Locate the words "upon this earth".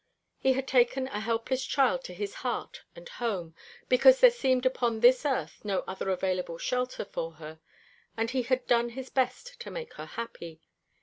4.65-5.63